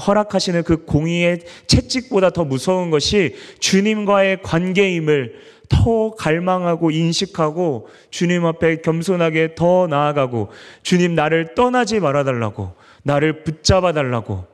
[0.07, 5.35] 허락하시는 그 공의의 채찍보다 더 무서운 것이 주님과의 관계임을
[5.69, 10.51] 더 갈망하고 인식하고 주님 앞에 겸손하게 더 나아가고
[10.83, 14.47] 주님 나를 떠나지 말아달라고 나를 붙잡아 달라고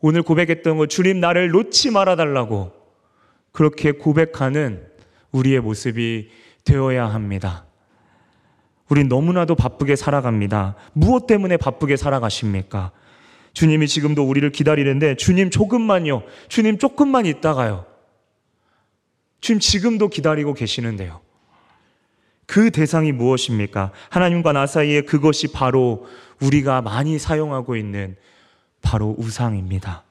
[0.00, 2.72] 오늘 고백했던 거 주님 나를 놓지 말아달라고
[3.52, 4.84] 그렇게 고백하는
[5.30, 6.30] 우리의 모습이
[6.64, 7.64] 되어야 합니다.
[8.88, 10.74] 우린 너무나도 바쁘게 살아갑니다.
[10.92, 12.90] 무엇 때문에 바쁘게 살아가십니까?
[13.52, 16.22] 주님이 지금도 우리를 기다리는데 주님 조금만요.
[16.48, 17.86] 주님 조금만 있다가요.
[19.42, 21.20] 주님 지금도 기다리고 계시는데요.
[22.46, 23.92] 그 대상이 무엇입니까?
[24.08, 26.06] 하나님과 나 사이에 그것이 바로
[26.40, 28.16] 우리가 많이 사용하고 있는
[28.80, 30.04] 바로 우상입니다.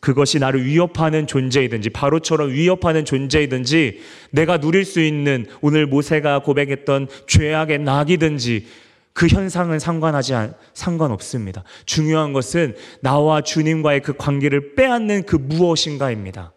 [0.00, 4.00] 그것이 나를 위협하는 존재이든지 바로처럼 위협하는 존재이든지
[4.30, 8.66] 내가 누릴 수 있는 오늘 모세가 고백했던 죄악의 낙이든지
[9.12, 11.62] 그 현상은 상관하지 않, 상관없습니다.
[11.86, 16.52] 중요한 것은 나와 주님과의 그 관계를 빼앗는 그 무엇인가입니다.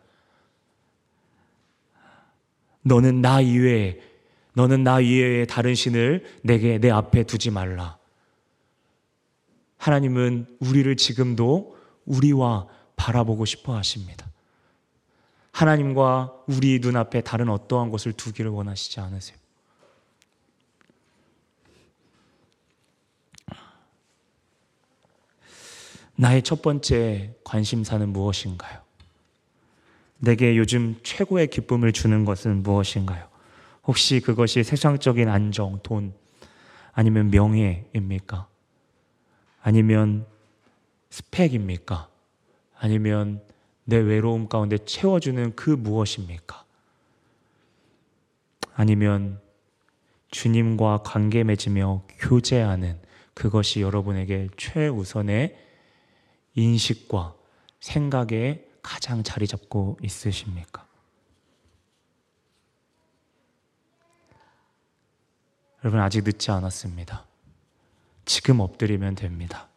[2.86, 4.00] 너는 나 이외에
[4.54, 7.98] 너는 나 이외에 다른 신을 내게 내 앞에 두지 말라.
[9.78, 14.26] 하나님은 우리를 지금도 우리와 바라보고 싶어 하십니다.
[15.52, 19.38] 하나님과 우리 눈앞에 다른 어떠한 것을 두기를 원하시지 않으세요.
[26.18, 28.85] 나의 첫 번째 관심사는 무엇인가요?
[30.18, 33.28] 내게 요즘 최고의 기쁨을 주는 것은 무엇인가요?
[33.86, 36.14] 혹시 그것이 세상적인 안정, 돈,
[36.94, 38.48] 아니면 명예입니까?
[39.62, 40.26] 아니면
[41.10, 42.08] 스펙입니까?
[42.78, 43.42] 아니면
[43.84, 46.64] 내 외로움 가운데 채워주는 그 무엇입니까?
[48.76, 49.40] 아니면
[50.32, 52.98] 주님과 관계 맺으며 교제하는
[53.34, 55.56] 그것이 여러분에게 최우선의
[56.56, 57.36] 인식과
[57.80, 60.86] 생각에 가장 자리 잡고 있으십니까?
[65.84, 67.26] 여러분, 아직 늦지 않았습니다.
[68.26, 69.68] 지금 엎드리면 됩니다.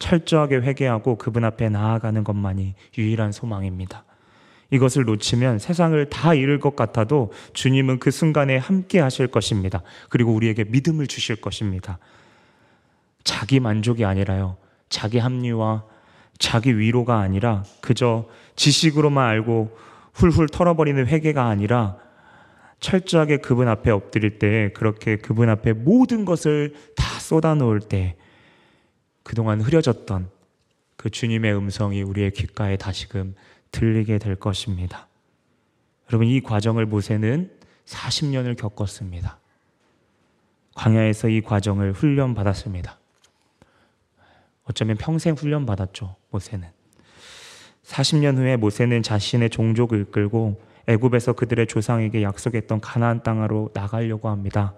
[0.00, 4.04] 철저하게 회개하고 그분 앞에 나아가는 것만이 유일한 소망입니다.
[4.70, 9.82] 이것을 놓치면 세상을 다 잃을 것 같아도 주님은 그 순간에 함께 하실 것입니다.
[10.08, 11.98] 그리고 우리에게 믿음을 주실 것입니다.
[13.22, 14.56] 자기 만족이 아니라요.
[14.88, 15.84] 자기 합리와
[16.38, 19.76] 자기 위로가 아니라 그저 지식으로만 알고
[20.12, 21.96] 훌훌 털어버리는 회개가 아니라
[22.80, 28.16] 철저하게 그분 앞에 엎드릴 때 그렇게 그분 앞에 모든 것을 다 쏟아 놓을 때
[29.22, 30.30] 그동안 흐려졌던
[30.96, 33.34] 그 주님의 음성이 우리의 귓가에 다시금
[33.70, 35.06] 들리게 될 것입니다.
[36.08, 37.50] 여러분, 이 과정을 모세는
[37.84, 39.38] 40년을 겪었습니다.
[40.74, 42.98] 광야에서 이 과정을 훈련받았습니다.
[44.64, 46.77] 어쩌면 평생 훈련받았죠, 모세는.
[47.88, 54.74] 40년 후에 모세는 자신의 종족을 이끌고 애굽에서 그들의 조상에게 약속했던 가나안 땅으로 나가려고 합니다.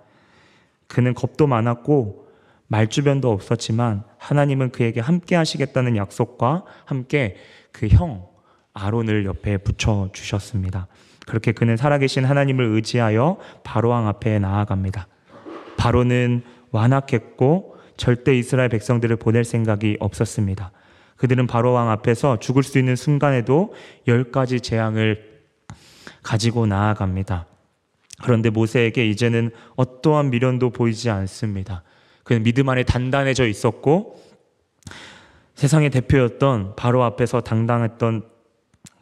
[0.87, 2.29] 그는 겁도 많았고
[2.69, 7.37] 말주변도 없었지만 하나님은 그에게 함께 하시겠다는 약속과 함께
[7.73, 8.29] 그 형
[8.73, 10.87] 아론을 옆에 붙여 주셨습니다.
[11.27, 15.07] 그렇게 그는 살아계신 하나님을 의지하여 바로왕 앞에 나아갑니다.
[15.77, 20.71] 바로는 완악했고 절대 이스라엘 백성들을 보낼 생각이 없었습니다.
[21.21, 23.75] 그들은 바로왕 앞에서 죽을 수 있는 순간에도
[24.09, 25.43] 열 가지 재앙을
[26.23, 27.45] 가지고 나아갑니다.
[28.23, 31.83] 그런데 모세에게 이제는 어떠한 미련도 보이지 않습니다.
[32.25, 34.19] 그는 믿음 안에 단단해져 있었고
[35.57, 38.25] 세상의 대표였던 바로 앞에서 당당했던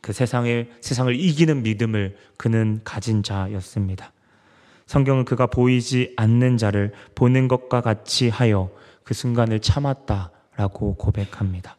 [0.00, 4.12] 그 세상의 세상을 이기는 믿음을 그는 가진 자였습니다.
[4.86, 8.70] 성경은 그가 보이지 않는 자를 보는 것과 같이 하여
[9.04, 11.77] 그 순간을 참았다라고 고백합니다.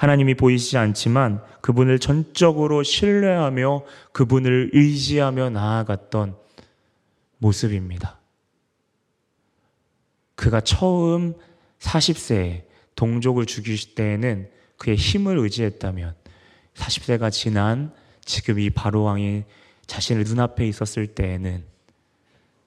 [0.00, 6.36] 하나님이 보이지 않지만 그분을 전적으로 신뢰하며 그분을 의지하며 나아갔던
[7.36, 8.18] 모습입니다.
[10.36, 11.34] 그가 처음
[11.80, 12.62] 40세에
[12.94, 16.14] 동족을 죽이실 때에는 그의 힘을 의지했다면
[16.76, 17.92] 40세가 지난
[18.24, 19.44] 지금 이 바로왕이
[19.86, 21.62] 자신의 눈앞에 있었을 때에는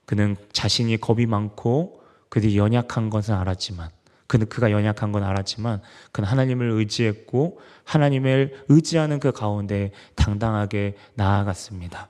[0.06, 3.90] 그는 자신이 겁이 많고 그들이 연약한 것은 알았지만
[4.28, 5.82] 그는 그가 연약한 건 알았지만
[6.12, 12.10] 그는 하나님을 의지했고 하나님을 의지하는 그 가운데 당당하게 나아갔습니다.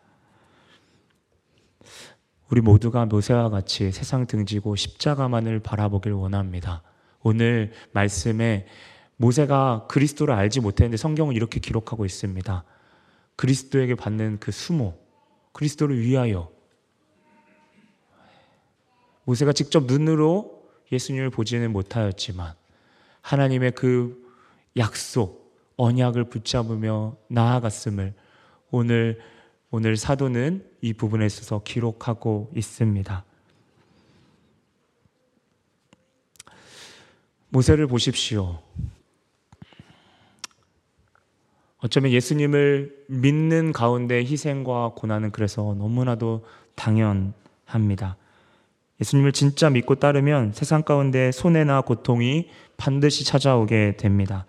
[2.50, 6.84] 우리 모두가 모세와 같이 세상 등지고 십자가만을 바라보길 원합니다.
[7.24, 8.68] 오늘 말씀에
[9.18, 12.64] 모세가 그리스도를 알지 못했는데 성경은 이렇게 기록하고 있습니다.
[13.36, 14.98] 그리스도에게 받는 그 수모,
[15.54, 16.52] 그리스도를 위하여
[19.24, 20.63] 모세가 직접 눈으로
[20.94, 22.54] 예수님을 보지는 못하였지만
[23.22, 24.24] 하나님의 그
[24.78, 25.44] 약속,
[25.76, 28.14] 언약을 붙잡으며 나아갔음을
[28.72, 29.20] 오늘
[29.72, 33.26] 오늘 사도는 이 부분에 있어서 기록하고 있습니다.
[37.50, 38.62] 모세를 보십시오.
[41.78, 48.16] 어쩌면 예수님을 믿는 가운데 희생과 고난은 그래서 너무나도 당연합니다.
[49.02, 54.46] 예수님을 진짜 믿고 따르면 세상 가운데 손해나 고통이 반드시 찾아오게 됩니다.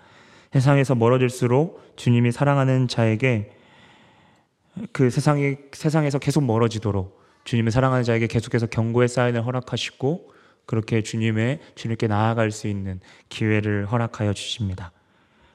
[0.52, 3.50] 세상에서 멀어질수록 주님이 사랑하는 자에게
[4.92, 10.32] 그 세상이 세상에서 계속 멀어지도록 주님을 사랑하는 자에게 계속해서 경고의 사인을 허락하시고
[10.66, 14.92] 그렇게 주님의 주님께 나아갈 수 있는 기회를 허락하여 주십니다.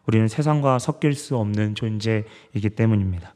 [0.06, 3.34] 우리는 세상과 섞일 수 없는 존재이기 때문입니다.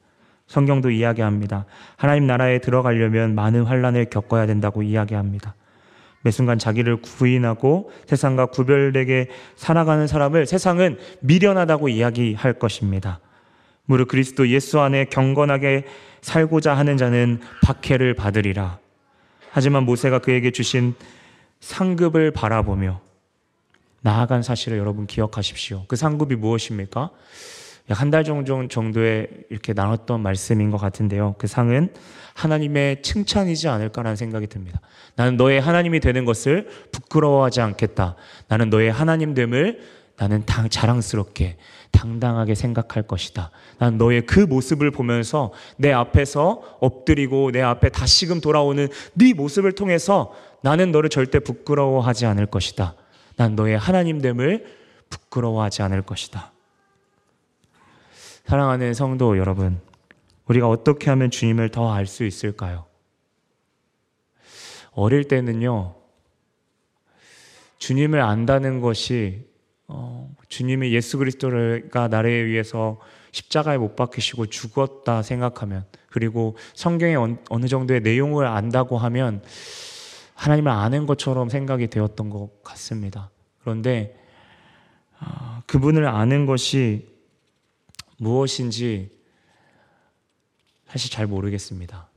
[0.48, 1.66] 성경도 이야기합니다.
[1.96, 5.56] 하나님 나라에 들어가려면 많은 환란을 겪어야 된다고 이야기합니다.
[6.22, 13.20] 매 순간 자기를 구인하고 세상과 구별되게 살아가는 사람을 세상은 미련하다고 이야기할 것입니다.
[13.86, 15.86] 무릇 그리스도 예수 안에 경건하게
[16.22, 18.80] 살고자 하는 자는 박해를 받으리라.
[19.52, 20.96] 하지만 모세가 그에게 주신
[21.60, 23.02] 상급을 바라보며
[24.02, 25.86] 나아간 사실을 여러분 기억하십시오.
[25.88, 27.10] 그 상급이 무엇입니까?
[27.90, 31.36] 약 한 달 정도 정도에 이렇게 나눴던 말씀인 것 같은데요.
[31.38, 31.90] 그 상은
[32.34, 34.80] 하나님의 칭찬이지 않을까라는 생각이 듭니다.
[35.16, 38.16] 나는 너의 하나님이 되는 것을 부끄러워하지 않겠다.
[38.48, 39.82] 나는 너의 하나님됨을
[40.16, 41.58] 나는 당, 자랑스럽게
[41.92, 43.52] 당당하게 생각할 것이다.
[43.80, 50.34] 난 너의 그 모습을 보면서 내 앞에서 엎드리고 내 앞에 다시금 돌아오는 네 모습을 통해서
[50.62, 52.96] 나는 너를 절대 부끄러워하지 않을 것이다.
[53.36, 54.66] 난 너의 하나님됨을
[55.10, 56.53] 부끄러워하지 않을 것이다.
[58.46, 59.80] 사랑하는 성도 여러분,
[60.48, 62.86] 우리가 어떻게 하면 주님을 더 알 수 있을까요?
[64.92, 65.96] 어릴 때는요,
[67.78, 69.48] 주님을 안다는 것이
[69.88, 73.00] 어, 주님의 예수 그리스도가 나를 위해서
[73.32, 79.42] 십자가에 못 박히시고 죽었다 생각하면 그리고 성경의 어느 정도의 내용을 안다고 하면
[80.36, 83.30] 하나님을 아는 것처럼 생각이 되었던 것 같습니다.
[83.62, 84.18] 그런데
[85.20, 87.13] 어, 그분을 아는 것이
[88.24, 89.12] 무엇인지
[90.88, 92.08] 사실 잘 모르겠습니다.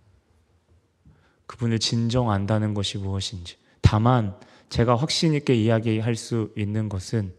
[1.47, 3.57] 그분을 진정 안다는 것이 무엇인지.
[3.81, 4.35] 다만
[4.69, 7.33] 제가 확신 있게 이야기할 수 있는 것은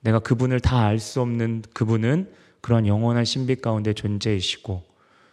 [0.00, 4.84] 내가 그분을 다 알 수 없는 그분은 그런 영원한 신비 가운데 존재이시고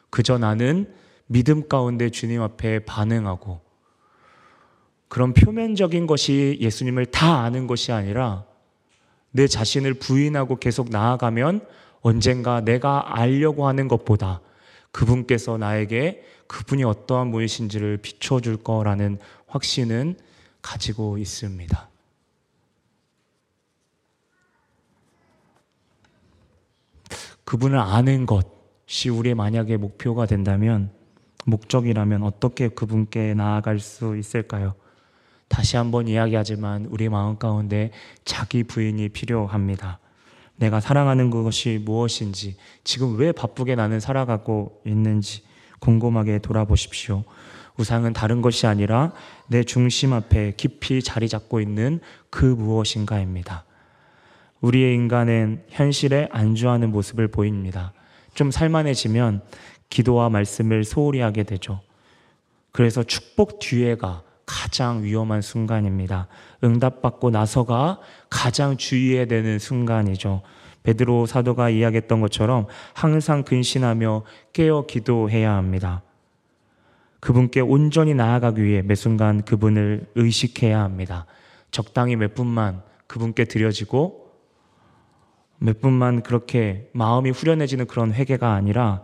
[0.10, 0.92] 그저 나는
[1.28, 3.62] 믿음 가운데 주님 앞에 반응하고
[5.08, 8.46] 그런 표면적인 것이 예수님을 다 아는 것이 아니라
[9.32, 11.66] 내 자신을 부인하고 계속 나아가면
[12.06, 14.40] 언젠가 내가 알려고 하는 것보다
[14.92, 20.16] 그분께서 나에게 그분이 어떠한 분이신지를 비춰줄 거라는 확신은
[20.62, 21.90] 가지고 있습니다.
[27.44, 30.92] 그분을 아는 것이 우리의 만약에 목표가 된다면,
[31.46, 34.76] 목적이라면 어떻게 그분께 나아갈 수 있을까요?
[35.48, 37.90] 다시 한번 이야기하지만 우리 마음 가운데
[38.26, 40.00] 자기 부인이 필요합니다.
[40.58, 45.44] 내가 사랑하는 것이 무엇인지, 지금 왜 바쁘게 나는 살아가고 있는지
[45.80, 47.24] 궁금하게 돌아보십시오.
[47.78, 49.12] 우상은 다른 것이 아니라
[49.48, 53.66] 내 중심 앞에 깊이 자리 잡고 있는 그 무엇인가입니다.
[54.62, 57.94] 우리의 인간은 현실에 안주하는 모습을 보입니다.
[58.34, 59.42] 좀 살만해지면
[59.90, 61.82] 기도와 말씀을 소홀히 하게 되죠.
[62.72, 66.28] 그래서 축복 뒤에가 가장 위험한 순간입니다.
[66.64, 70.42] 응답받고 나서가 가장 주의해야 되는 순간이죠.
[70.84, 74.24] 베드로 사도가 이야기했던 것처럼 항상 근신하며
[74.54, 76.04] 깨어 기도해야 합니다.
[77.20, 81.26] 그분께 온전히 나아가기 위해 매 순간 그분을 의식해야 합니다.
[81.72, 84.32] 적당히 몇 분만 그분께 드려지고
[85.58, 89.02] 몇 분만 그렇게 마음이 후련해지는 그런 회개가 아니라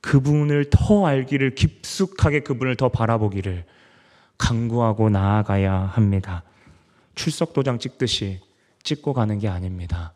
[0.00, 3.64] 그분을 더 알기를 깊숙하게 그분을 더 바라보기를
[4.40, 6.42] 강구하고 나아가야 합니다.
[7.14, 8.40] 출석 도장 찍듯이
[8.82, 10.14] 찍고 가는 게 아닙니다.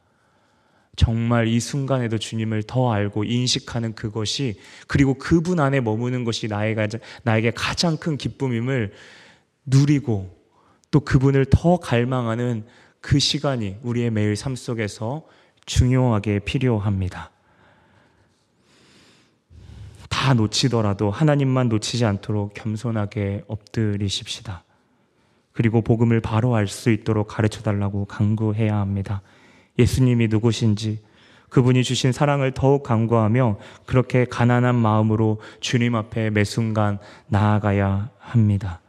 [0.96, 4.58] 정말 이 순간에도 주님을 더 알고 인식하는 그것이
[4.88, 8.92] 그리고 그분 안에 머무는 것이 나에게, 가장 큰 기쁨임을
[9.66, 10.34] 누리고
[10.90, 12.64] 또 그분을 더 갈망하는
[13.00, 15.26] 그 시간이 우리의 매일 삶 속에서
[15.66, 17.30] 중요하게 필요합니다.
[20.24, 24.64] 다 놓치더라도 하나님만 놓치지 않도록 겸손하게 엎드리십시다.
[25.52, 29.20] 그리고 복음을 바로 알 수 있도록 가르쳐 달라고 강구해야 합니다.
[29.78, 31.02] 예수님이 누구신지
[31.50, 38.80] 그분이 주신 사랑을 더욱 강구하며 그렇게 가난한 마음으로 주님 앞에 매 순간 나아가야 합니다.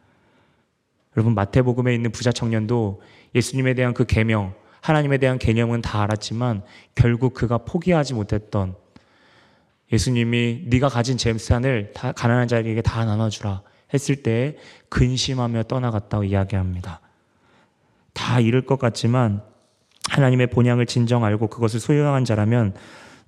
[1.18, 3.02] 여러분 마태복음에 있는 부자 청년도
[3.36, 6.64] 예수님에 대한 그 계명, 하나님에 대한 개념은 다 알았지만
[6.96, 8.78] 결국 그가 포기하지 못했던
[9.92, 13.62] 예수님이 네가 가진 재산을 다 가난한 자에게 다 나눠주라
[13.94, 14.58] 했을 때
[14.90, 17.02] 근심하며 떠나갔다고 이야기합니다.
[18.14, 19.44] 다 잃을 것 같지만
[20.10, 22.74] 하나님의 본향을 진정 알고 그것을 소유한 자라면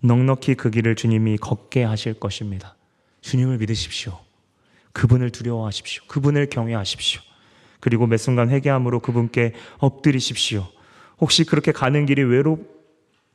[0.01, 2.75] 넉넉히 그 길을 주님이 걷게 하실 것입니다.
[3.21, 4.19] 주님을 믿으십시오.
[4.93, 6.03] 그분을 두려워하십시오.
[6.07, 7.21] 그분을 경외하십시오.
[7.79, 10.67] 그리고 매 순간 회개함으로 그분께 엎드리십시오.
[11.19, 12.59] 혹시 그렇게 가는 길이 외로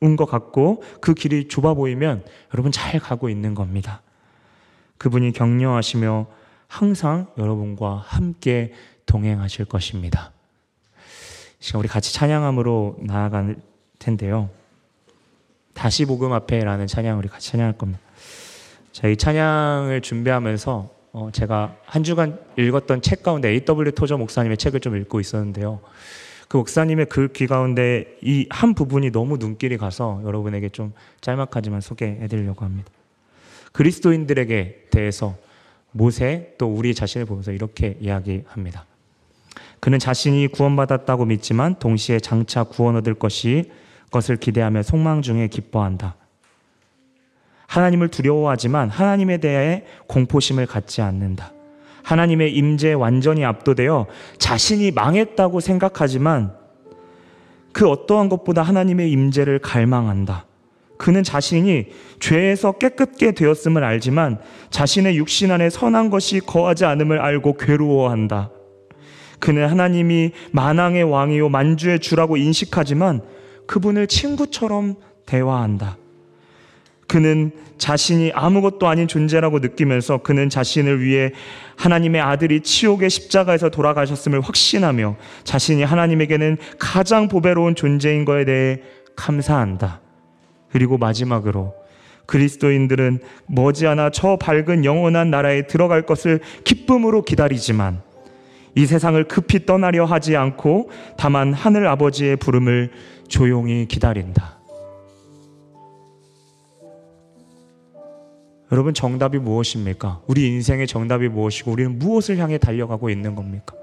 [0.03, 2.23] 운것 같고 그 길이 좁아 보이면
[2.53, 4.01] 여러분 잘 가고 있는 겁니다.
[4.97, 6.27] 그분이 격려하시며
[6.67, 8.73] 항상 여러분과 함께
[9.05, 10.31] 동행하실 것입니다.
[11.59, 13.55] 시간 우리 같이 찬양함으로 나아갈
[13.99, 14.49] 텐데요.
[15.73, 17.99] 다시 복음 앞에라는 찬양 우리 같이 찬양할 겁니다.
[18.91, 23.91] 자, 이 찬양을 준비하면서 어, 제가 한 주간 읽었던 책 가운데 A.W.
[23.93, 25.79] 토저 목사님의 책을 좀 읽고 있었는데요.
[26.53, 32.63] 그 목사님의 글귀 가운데 이 한 부분이 너무 눈길이 가서 여러분에게 좀 짤막하지만 소개해 드리려고
[32.63, 32.91] 합니다.
[33.71, 35.35] 그리스도인들에게 대해서
[35.93, 38.85] 모세 또 우리 자신을 보면서 이렇게 이야기합니다.
[39.79, 43.71] 그는 자신이 구원받았다고 믿지만 동시에 장차 구원 얻을 것이
[44.11, 46.15] 것을 기대하며 속망 중에 기뻐한다.
[47.65, 51.51] 하나님을 두려워하지만 하나님에 대해 공포심을 갖지 않는다.
[52.03, 56.53] 하나님의 임재에 완전히 압도되어 자신이 망했다고 생각하지만
[57.71, 60.45] 그 어떠한 것보다 하나님의 임재를 갈망한다.
[60.97, 61.87] 그는 자신이
[62.19, 64.39] 죄에서 깨끗게 되었음을 알지만
[64.69, 68.51] 자신의 육신 안에 선한 것이 거하지 않음을 알고 괴로워한다.
[69.39, 73.21] 그는 하나님이 만왕의 왕이요 만주의 주라고 인식하지만
[73.67, 74.95] 그분을 친구처럼
[75.25, 75.97] 대화한다.
[77.07, 81.31] 그는 자신이 아무것도 아닌 존재라고 느끼면서 그는 자신을 위해
[81.75, 88.79] 하나님의 아들이 치욕의 십자가에서 돌아가셨음을 확신하며 자신이 하나님에게는 가장 보배로운 존재인 것에 대해
[89.15, 90.01] 감사한다.
[90.71, 91.73] 그리고 마지막으로
[92.25, 98.01] 그리스도인들은 머지않아 저 밝은 영원한 나라에 들어갈 것을 기쁨으로 기다리지만
[98.75, 102.91] 이 세상을 급히 떠나려 하지 않고 다만 하늘 아버지의 부름을
[103.27, 104.62] 조용히 기다린다.
[108.73, 110.23] 여러분 정답이 무엇입니까?
[110.25, 113.75] 우리 인생의 정답이 무엇이고 우리는 무엇을 향해 달려가고 있는 겁니까?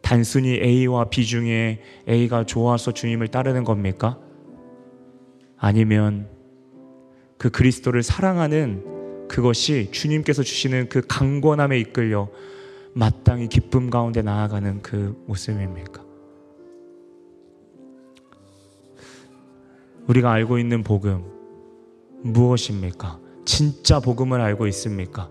[0.00, 4.20] 단순히 A와 B 중에 A가 좋아서 주님을 따르는 겁니까?
[5.56, 6.28] 아니면
[7.38, 12.28] 그 그리스도를 사랑하는 그것이 주님께서 주시는 그 강권함에 이끌려
[12.92, 16.04] 마땅히 기쁨 가운데 나아가는 그 모습입니까?
[20.06, 21.35] 우리가 알고 있는 복음
[22.32, 23.18] 무엇입니까?
[23.44, 25.30] 진짜 복음을 알고 있습니까?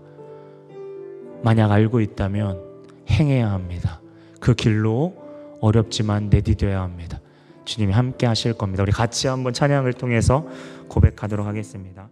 [1.42, 2.60] 만약 알고 있다면
[3.10, 4.00] 행해야 합니다.
[4.40, 5.14] 그 길로
[5.60, 7.20] 어렵지만 내디뎌야 합니다.
[7.64, 8.82] 주님이 함께 하실 겁니다.
[8.82, 10.46] 우리 같이 한번 찬양을 통해서
[10.88, 12.08] 고백하도록 하겠습니다.